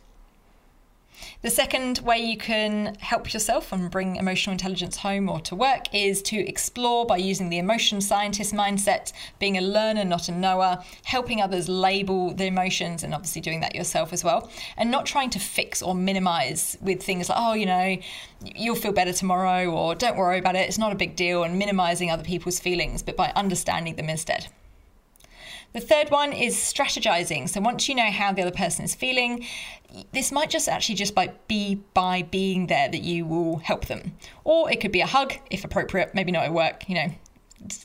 The 1.41 1.49
second 1.49 1.99
way 1.99 2.17
you 2.17 2.37
can 2.37 2.95
help 2.99 3.33
yourself 3.33 3.71
and 3.71 3.91
bring 3.91 4.15
emotional 4.15 4.51
intelligence 4.51 4.97
home 4.97 5.29
or 5.29 5.39
to 5.41 5.55
work 5.55 5.93
is 5.93 6.21
to 6.23 6.37
explore 6.37 7.05
by 7.05 7.17
using 7.17 7.49
the 7.49 7.57
emotion 7.57 8.01
scientist 8.01 8.53
mindset, 8.53 9.13
being 9.39 9.57
a 9.57 9.61
learner, 9.61 10.03
not 10.03 10.29
a 10.29 10.31
knower, 10.31 10.83
helping 11.03 11.41
others 11.41 11.69
label 11.69 12.33
the 12.33 12.45
emotions, 12.45 13.03
and 13.03 13.13
obviously 13.13 13.41
doing 13.41 13.59
that 13.61 13.75
yourself 13.75 14.13
as 14.13 14.23
well, 14.23 14.49
and 14.77 14.91
not 14.91 15.05
trying 15.05 15.29
to 15.29 15.39
fix 15.39 15.81
or 15.81 15.95
minimize 15.95 16.77
with 16.81 17.01
things 17.01 17.29
like, 17.29 17.37
oh, 17.39 17.53
you 17.53 17.65
know, 17.65 17.97
you'll 18.43 18.75
feel 18.75 18.91
better 18.91 19.13
tomorrow, 19.13 19.69
or 19.69 19.95
don't 19.95 20.17
worry 20.17 20.39
about 20.39 20.55
it, 20.55 20.67
it's 20.67 20.77
not 20.77 20.91
a 20.91 20.95
big 20.95 21.15
deal, 21.15 21.43
and 21.43 21.57
minimizing 21.57 22.11
other 22.11 22.23
people's 22.23 22.59
feelings, 22.59 23.03
but 23.03 23.15
by 23.15 23.31
understanding 23.35 23.95
them 23.95 24.09
instead. 24.09 24.47
The 25.73 25.81
third 25.81 26.09
one 26.09 26.33
is 26.33 26.55
strategizing. 26.55 27.47
So 27.47 27.61
once 27.61 27.87
you 27.87 27.95
know 27.95 28.09
how 28.09 28.31
the 28.33 28.41
other 28.41 28.51
person 28.51 28.85
is 28.85 28.95
feeling, 28.95 29.45
this 30.11 30.31
might 30.31 30.49
just 30.49 30.67
actually 30.67 30.95
just 30.95 31.13
by 31.13 31.33
be 31.47 31.75
by 31.93 32.23
being 32.23 32.67
there 32.67 32.89
that 32.89 33.01
you 33.01 33.25
will 33.25 33.57
help 33.57 33.85
them. 33.85 34.13
Or 34.43 34.71
it 34.71 34.79
could 34.79 34.91
be 34.91 35.01
a 35.01 35.05
hug 35.05 35.33
if 35.51 35.63
appropriate, 35.63 36.15
maybe 36.15 36.31
not 36.31 36.45
at 36.45 36.53
work, 36.53 36.89
you 36.89 36.95
know, 36.95 37.09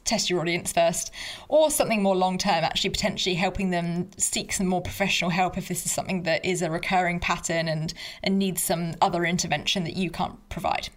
test 0.05 0.31
your 0.31 0.41
audience 0.41 0.73
first, 0.73 1.12
or 1.49 1.71
something 1.71 2.03
more 2.03 2.17
long 2.17 2.39
term, 2.39 2.65
actually 2.65 2.91
potentially 2.91 3.35
helping 3.35 3.71
them 3.71 4.11
seek 4.17 4.53
some 4.53 4.67
more 4.67 4.83
professional 4.83 5.31
help 5.31 5.57
if 5.57 5.69
this 5.69 5.85
is 5.85 5.93
something 5.93 6.23
that 6.23 6.45
is 6.45 6.62
a 6.62 6.71
recurring 6.71 7.19
pattern 7.19 7.69
and, 7.69 7.95
and 8.23 8.39
needs 8.39 8.62
some 8.62 8.95
other 9.01 9.25
intervention 9.25 9.85
that 9.85 9.97
you 9.97 10.11
can't 10.11 10.49
provide. 10.49 10.89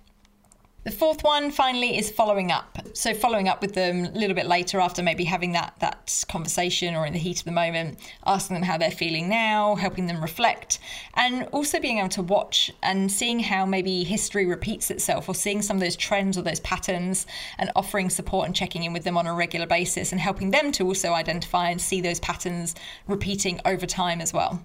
The 0.86 0.92
fourth 0.92 1.24
one, 1.24 1.50
finally, 1.50 1.98
is 1.98 2.12
following 2.12 2.52
up. 2.52 2.78
So 2.94 3.16
following 3.16 3.48
up 3.48 3.60
with 3.60 3.74
them 3.74 4.06
a 4.06 4.10
little 4.12 4.36
bit 4.36 4.46
later 4.46 4.80
after 4.80 5.02
maybe 5.02 5.24
having 5.24 5.54
that 5.54 5.74
that 5.80 6.24
conversation 6.30 6.94
or 6.94 7.08
in 7.08 7.14
the 7.14 7.18
heat 7.18 7.40
of 7.40 7.46
the 7.46 7.52
moment, 7.52 7.98
asking 8.24 8.54
them 8.54 8.62
how 8.62 8.78
they're 8.78 8.92
feeling 8.92 9.28
now, 9.28 9.74
helping 9.74 10.06
them 10.06 10.22
reflect, 10.22 10.78
and 11.16 11.48
also 11.52 11.80
being 11.80 11.98
able 11.98 12.10
to 12.10 12.22
watch 12.22 12.72
and 12.84 13.12
seeing 13.12 13.40
how 13.40 13.66
maybe 13.66 14.04
history 14.04 14.46
repeats 14.46 14.92
itself 14.92 15.28
or 15.28 15.34
seeing 15.34 15.64
some 15.64 15.78
of 15.78 15.82
those 15.82 15.96
trends 15.96 16.38
or 16.38 16.44
those 16.44 16.60
patterns 16.60 17.26
and 17.58 17.72
offering 17.76 18.12
support 18.12 18.46
and 18.46 18.56
checking 18.56 18.84
in 18.84 18.94
with 18.94 19.06
them 19.06 19.18
on 19.18 19.26
a 19.26 19.34
regular 19.34 19.66
basis 19.66 20.12
and 20.12 20.22
helping 20.22 20.52
them 20.52 20.72
to 20.72 20.86
also 20.86 21.14
identify 21.14 21.72
and 21.72 21.82
see 21.82 22.00
those 22.00 22.20
patterns 22.20 22.76
repeating 23.08 23.60
over 23.66 23.88
time 23.88 24.22
as 24.22 24.32
well. 24.34 24.64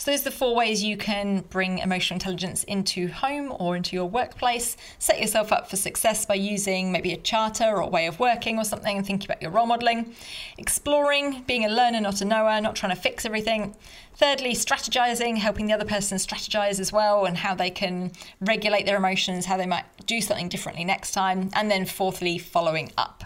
So, 0.00 0.12
those 0.12 0.20
are 0.20 0.30
the 0.30 0.30
four 0.30 0.54
ways 0.54 0.84
you 0.84 0.96
can 0.96 1.40
bring 1.50 1.78
emotional 1.78 2.14
intelligence 2.14 2.62
into 2.62 3.08
home 3.08 3.52
or 3.58 3.74
into 3.74 3.96
your 3.96 4.08
workplace. 4.08 4.76
Set 5.00 5.20
yourself 5.20 5.50
up 5.50 5.68
for 5.68 5.74
success 5.74 6.24
by 6.24 6.36
using 6.36 6.92
maybe 6.92 7.12
a 7.12 7.16
charter 7.16 7.64
or 7.64 7.80
a 7.80 7.88
way 7.88 8.06
of 8.06 8.20
working 8.20 8.58
or 8.58 8.64
something 8.64 8.96
and 8.96 9.04
thinking 9.04 9.26
about 9.28 9.42
your 9.42 9.50
role 9.50 9.66
modeling. 9.66 10.14
Exploring, 10.56 11.42
being 11.48 11.64
a 11.64 11.68
learner, 11.68 12.00
not 12.00 12.20
a 12.20 12.24
knower, 12.24 12.60
not 12.60 12.76
trying 12.76 12.94
to 12.94 13.00
fix 13.00 13.24
everything. 13.26 13.74
Thirdly, 14.14 14.52
strategizing, 14.52 15.36
helping 15.36 15.66
the 15.66 15.72
other 15.72 15.84
person 15.84 16.16
strategize 16.18 16.78
as 16.78 16.92
well 16.92 17.24
and 17.24 17.36
how 17.36 17.56
they 17.56 17.70
can 17.70 18.12
regulate 18.40 18.86
their 18.86 18.96
emotions, 18.96 19.46
how 19.46 19.56
they 19.56 19.66
might 19.66 19.84
do 20.06 20.20
something 20.20 20.48
differently 20.48 20.84
next 20.84 21.10
time. 21.10 21.50
And 21.54 21.68
then 21.68 21.86
fourthly, 21.86 22.38
following 22.38 22.92
up. 22.96 23.24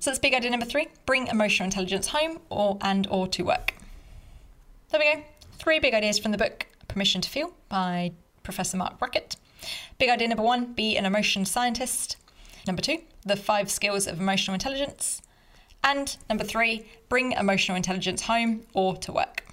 So 0.00 0.10
that's 0.10 0.18
big 0.18 0.34
idea 0.34 0.50
number 0.50 0.66
three 0.66 0.88
bring 1.06 1.28
emotional 1.28 1.66
intelligence 1.66 2.08
home 2.08 2.40
or 2.50 2.78
and 2.82 3.06
or 3.06 3.28
to 3.28 3.44
work. 3.44 3.74
There 4.90 5.00
we 5.00 5.14
go. 5.14 5.24
Three 5.58 5.78
big 5.78 5.94
ideas 5.94 6.18
from 6.18 6.32
the 6.32 6.38
book 6.38 6.66
Permission 6.88 7.20
to 7.20 7.30
Feel 7.30 7.54
by 7.68 8.12
Professor 8.42 8.76
Marc 8.76 8.98
Brackett. 8.98 9.36
Big 9.98 10.10
idea 10.10 10.28
number 10.28 10.42
one 10.42 10.74
be 10.74 10.96
an 10.96 11.06
emotion 11.06 11.44
scientist. 11.44 12.16
Number 12.66 12.82
two, 12.82 12.98
the 13.24 13.36
five 13.36 13.70
skills 13.70 14.06
of 14.06 14.20
emotional 14.20 14.54
intelligence. 14.54 15.22
And 15.82 16.16
number 16.28 16.44
three, 16.44 16.86
bring 17.08 17.32
emotional 17.32 17.76
intelligence 17.76 18.22
home 18.22 18.62
or 18.74 18.96
to 18.98 19.12
work. 19.12 19.44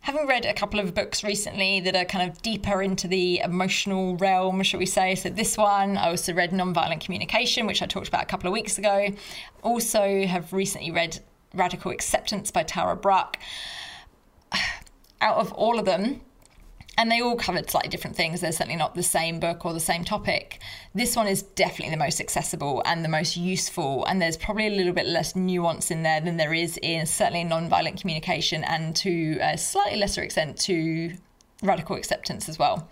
Having 0.00 0.26
read 0.26 0.46
a 0.46 0.54
couple 0.54 0.80
of 0.80 0.94
books 0.94 1.22
recently 1.22 1.80
that 1.80 1.94
are 1.94 2.06
kind 2.06 2.28
of 2.28 2.40
deeper 2.40 2.82
into 2.82 3.06
the 3.06 3.40
emotional 3.40 4.16
realm, 4.16 4.62
shall 4.62 4.80
we 4.80 4.86
say. 4.86 5.14
So, 5.14 5.28
this 5.28 5.58
one, 5.58 5.98
I 5.98 6.08
also 6.08 6.32
read 6.32 6.50
Nonviolent 6.50 7.02
Communication, 7.02 7.66
which 7.66 7.82
I 7.82 7.86
talked 7.86 8.08
about 8.08 8.22
a 8.22 8.26
couple 8.26 8.48
of 8.48 8.52
weeks 8.52 8.78
ago. 8.78 9.08
Also, 9.62 10.24
have 10.26 10.52
recently 10.52 10.90
read 10.90 11.20
Radical 11.54 11.90
Acceptance 11.90 12.50
by 12.50 12.62
Tara 12.62 12.96
Brach 12.96 13.36
out 15.20 15.36
of 15.36 15.52
all 15.52 15.78
of 15.78 15.84
them, 15.84 16.20
and 16.98 17.10
they 17.10 17.22
all 17.22 17.36
covered 17.36 17.70
slightly 17.70 17.88
different 17.88 18.16
things. 18.16 18.40
They're 18.40 18.52
certainly 18.52 18.76
not 18.76 18.94
the 18.94 19.02
same 19.02 19.40
book 19.40 19.64
or 19.64 19.72
the 19.72 19.80
same 19.80 20.04
topic. 20.04 20.60
This 20.94 21.16
one 21.16 21.26
is 21.26 21.42
definitely 21.42 21.94
the 21.94 22.04
most 22.04 22.20
accessible 22.20 22.82
and 22.84 23.04
the 23.04 23.08
most 23.08 23.36
useful, 23.36 24.04
and 24.04 24.20
there's 24.20 24.36
probably 24.36 24.66
a 24.66 24.70
little 24.70 24.92
bit 24.92 25.06
less 25.06 25.34
nuance 25.34 25.90
in 25.90 26.02
there 26.02 26.20
than 26.20 26.36
there 26.36 26.52
is 26.52 26.78
in 26.82 27.06
certainly 27.06 27.44
non-violent 27.44 28.00
communication 28.00 28.64
and 28.64 28.94
to 28.96 29.38
a 29.40 29.56
slightly 29.56 29.98
lesser 29.98 30.22
extent 30.22 30.58
to 30.60 31.16
radical 31.62 31.96
acceptance 31.96 32.48
as 32.48 32.58
well. 32.58 32.88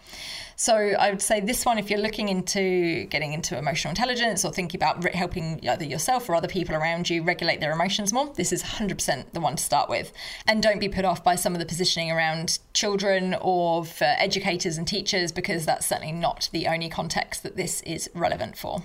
So 0.57 0.75
I 0.75 1.11
would 1.11 1.23
say 1.23 1.39
this 1.41 1.65
one, 1.65 1.79
if 1.79 1.89
you're 1.89 2.01
looking 2.01 2.29
into 2.29 3.05
getting 3.05 3.33
into 3.33 3.57
emotional 3.57 3.91
intelligence 3.91 4.45
or 4.45 4.53
thinking 4.53 4.77
about 4.77 5.05
helping 5.15 5.61
either 5.63 5.85
yourself 5.85 6.29
or 6.29 6.35
other 6.35 6.49
people 6.49 6.75
around 6.75 7.09
you 7.09 7.23
regulate 7.23 7.61
their 7.61 7.71
emotions 7.71 8.13
more, 8.13 8.33
this 8.35 8.53
is 8.53 8.65
100% 8.65 9.33
the 9.33 9.41
one 9.41 9.55
to 9.55 9.63
start 9.63 9.89
with. 9.89 10.13
And 10.49 10.61
don't 10.61 10.81
be 10.81 10.89
put 10.89 11.05
off 11.05 11.23
by 11.23 11.37
some 11.37 11.55
of 11.55 11.61
the 11.61 11.67
positioning 11.67 12.11
around 12.11 12.59
children 12.75 13.37
or 13.41 13.85
for 13.85 14.13
educators 14.19 14.77
and 14.77 14.87
teachers 14.87 15.31
because 15.31 15.65
that's 15.65 15.87
certainly 15.87 16.13
not 16.13 16.49
the 16.53 16.67
only 16.67 16.89
context 16.89 17.45
that 17.45 17.57
this 17.57 17.81
is 17.83 18.11
relevant 18.13 18.59
for. 18.59 18.83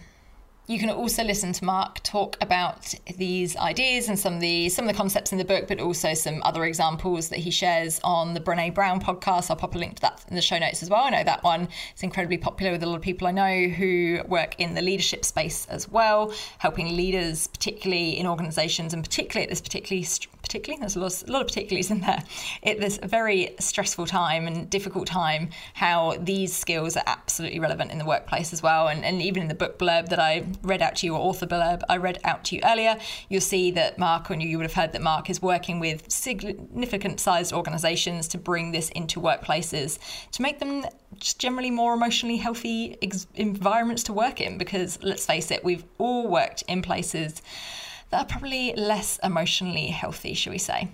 You 0.66 0.80
can 0.80 0.90
also 0.90 1.26
listen 1.26 1.52
to 1.52 1.66
Marc 1.66 2.02
talk 2.04 2.38
about 2.40 2.96
these 3.18 3.58
ideas 3.58 4.08
and 4.08 4.18
some 4.18 4.36
of 4.36 4.40
the 4.40 4.70
some 4.70 4.86
of 4.86 4.92
the 4.94 4.98
concepts 4.98 5.34
in 5.34 5.38
the 5.38 5.44
book, 5.44 5.68
but 5.68 5.82
also 5.82 6.14
some 6.14 6.42
other 6.44 6.64
examples 6.64 7.28
that 7.30 7.40
he 7.40 7.52
shares 7.52 8.00
on 8.02 8.34
the 8.34 8.40
Brene 8.40 8.74
Brown 8.74 9.02
podcast. 9.02 9.50
I'll 9.50 9.58
pop 9.58 9.76
a 9.76 9.78
link 9.78 9.96
to 9.96 10.02
that 10.04 10.24
in 10.30 10.36
the 10.36 10.42
show 10.42 10.58
notes 10.58 10.82
as 10.82 10.90
well. 10.90 11.04
I 11.04 11.10
know 11.10 11.24
that 11.26 11.44
one 11.44 11.68
is 11.94 12.02
incredibly 12.02 12.38
popular 12.38 12.72
with 12.72 12.82
a 12.82 12.86
lot 12.86 12.96
of 12.96 13.02
people 13.02 13.28
I 13.28 13.32
know 13.32 13.68
who 13.68 14.22
work 14.26 14.58
in 14.58 14.74
the 14.74 14.82
leadership 14.82 15.26
space 15.26 15.66
as 15.66 15.90
well, 15.90 16.34
helping 16.60 16.96
leaders, 16.96 17.48
particularly 17.48 18.18
in 18.18 18.26
organisations, 18.26 18.94
and 18.94 19.04
particularly 19.04 19.44
at 19.44 19.50
this 19.50 19.60
particularly 19.60 20.08
particularly 20.44 20.80
there's 20.80 20.96
a 20.96 21.00
lot, 21.00 21.24
a 21.28 21.32
lot 21.32 21.42
of 21.42 21.48
particulars 21.48 21.90
in 21.90 22.02
there. 22.02 22.24
It 22.62 22.80
this 22.80 23.00
very 23.04 23.56
stressful 23.60 24.06
time 24.06 24.46
and 24.46 24.70
difficult 24.70 25.08
time. 25.08 25.50
How 25.74 26.16
these 26.20 26.56
skills 26.56 26.96
are 26.96 27.04
absolutely 27.06 27.60
relevant 27.60 27.92
in 27.92 27.98
the 27.98 28.06
workplace 28.06 28.54
as 28.54 28.64
well, 28.64 28.88
and, 28.88 29.04
and 29.04 29.22
even 29.22 29.42
in 29.42 29.48
the 29.50 29.56
book 29.56 29.80
blurb 29.80 30.10
that 30.10 30.20
I 30.20 30.46
read 30.62 30.82
out 30.82 30.96
to 30.98 31.06
you, 31.06 31.16
or 31.16 31.20
author 31.20 31.46
blurb. 31.46 31.82
I 31.90 31.98
read 31.98 32.20
out 32.24 32.44
to 32.46 32.56
you 32.56 32.62
earlier, 32.64 32.98
you'll 33.30 33.42
see 33.42 33.72
that 33.72 33.98
Marc, 33.98 34.30
and 34.30 34.42
you 34.42 34.58
would 34.58 34.66
have 34.66 34.74
heard 34.74 34.92
that 34.94 35.02
Marc 35.02 35.30
is 35.30 35.42
working 35.42 35.80
with 35.80 36.12
significant 36.12 37.20
sized 37.20 37.54
organizations 37.54 38.28
to 38.30 38.38
bring 38.38 38.72
this 38.72 38.90
into 38.90 39.20
workplaces 39.20 40.00
to 40.32 40.42
make 40.42 40.60
them 40.60 40.86
just 41.18 41.40
generally 41.40 41.72
more 41.72 41.94
emotionally 41.94 42.38
healthy 42.38 42.98
ex- 43.02 43.28
environments 43.36 44.04
to 44.04 44.14
work 44.14 44.42
in. 44.42 44.58
Because 44.58 45.00
let's 45.02 45.26
face 45.26 45.52
it, 45.52 45.64
we've 45.64 45.84
all 45.98 46.28
worked 46.28 46.64
in 46.68 46.82
places 46.82 47.42
that 48.10 48.22
are 48.22 48.26
probably 48.26 48.74
less 48.76 49.20
emotionally 49.24 49.88
healthy, 49.88 50.34
shall 50.34 50.52
we 50.52 50.60
say 50.60 50.90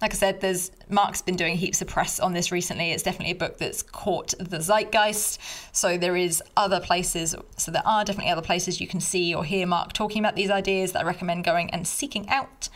like 0.00 0.12
I 0.12 0.16
said, 0.16 0.40
there's 0.40 0.70
Marc's 0.88 1.20
been 1.20 1.36
doing 1.36 1.56
heaps 1.56 1.82
of 1.82 1.88
press 1.88 2.18
on 2.18 2.32
this 2.32 2.50
recently. 2.50 2.92
It's 2.92 3.02
definitely 3.02 3.32
a 3.32 3.36
book 3.36 3.58
that's 3.58 3.82
caught 3.82 4.34
the 4.38 4.58
zeitgeist. 4.58 5.38
So 5.72 5.98
there 5.98 6.16
is 6.16 6.42
other 6.56 6.80
places. 6.80 7.34
So 7.56 7.70
there 7.70 7.86
are 7.86 8.04
definitely 8.04 8.32
other 8.32 8.42
places 8.42 8.80
you 8.80 8.86
can 8.86 9.00
see 9.00 9.34
or 9.34 9.44
hear 9.44 9.66
Marc 9.66 9.92
talking 9.92 10.20
about 10.20 10.36
these 10.36 10.50
ideas 10.50 10.92
that 10.92 11.02
I 11.02 11.06
recommend 11.06 11.44
going 11.44 11.70
and 11.70 11.86
seeking 11.86 12.28
out. 12.28 12.68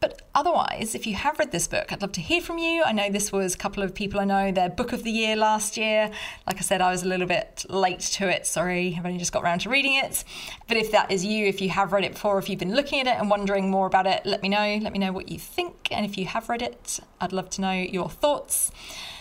But 0.00 0.22
otherwise, 0.32 0.94
if 0.94 1.08
you 1.08 1.14
have 1.16 1.40
read 1.40 1.50
this 1.50 1.66
book, 1.66 1.92
I'd 1.92 2.02
love 2.02 2.12
to 2.12 2.20
hear 2.20 2.40
from 2.40 2.58
you. 2.58 2.84
I 2.84 2.92
know 2.92 3.10
this 3.10 3.32
was 3.32 3.54
a 3.54 3.58
couple 3.58 3.82
of 3.82 3.94
people 3.96 4.20
I 4.20 4.24
know, 4.24 4.52
their 4.52 4.68
book 4.68 4.92
of 4.92 5.02
the 5.02 5.10
year 5.10 5.34
last 5.34 5.76
year. 5.76 6.12
Like 6.46 6.58
I 6.58 6.60
said, 6.60 6.80
I 6.80 6.92
was 6.92 7.02
a 7.02 7.08
little 7.08 7.26
bit 7.26 7.66
late 7.68 7.98
to 8.00 8.28
it. 8.28 8.46
Sorry, 8.46 8.94
I've 8.96 9.04
only 9.04 9.18
just 9.18 9.32
got 9.32 9.42
around 9.42 9.60
to 9.60 9.70
reading 9.70 9.94
it. 9.94 10.22
But 10.68 10.76
if 10.76 10.92
that 10.92 11.10
is 11.10 11.24
you, 11.24 11.46
if 11.46 11.60
you 11.60 11.70
have 11.70 11.92
read 11.92 12.04
it 12.04 12.12
before, 12.12 12.38
if 12.38 12.48
you've 12.48 12.60
been 12.60 12.76
looking 12.76 13.00
at 13.00 13.08
it 13.08 13.18
and 13.18 13.28
wondering 13.28 13.70
more 13.70 13.88
about 13.88 14.06
it, 14.06 14.24
let 14.24 14.40
me 14.40 14.48
know. 14.48 14.78
Let 14.80 14.92
me 14.92 15.00
know 15.00 15.10
what 15.10 15.30
you 15.30 15.38
think. 15.38 15.88
And 15.90 16.06
if 16.06 16.16
you 16.16 16.26
have 16.26 16.48
read 16.48 16.62
it, 16.62 17.00
I'd 17.20 17.32
love 17.32 17.50
to 17.50 17.60
know 17.60 17.72
your 17.72 18.08
thoughts. 18.08 18.70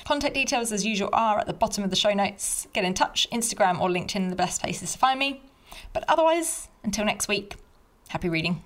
Contact 0.06 0.36
details, 0.36 0.72
as 0.72 0.86
usual, 0.86 1.10
are 1.12 1.40
at 1.40 1.48
the 1.48 1.54
bottom 1.54 1.84
of 1.84 1.90
the 1.90 1.96
show 1.96 2.14
notes. 2.14 2.68
Get 2.74 2.86
in 2.86 2.94
touch, 2.94 3.28
Instagram 3.32 3.82
or 3.82 3.90
LinkedIn, 3.90 4.30
the 4.30 4.36
best 4.36 4.62
places 4.62 4.92
to 4.94 5.00
find 5.00 5.20
me. 5.20 5.42
But 5.92 6.06
otherwise, 6.08 6.70
until 6.84 7.04
next 7.04 7.28
week, 7.28 7.56
happy 8.10 8.30
reading. 8.30 8.62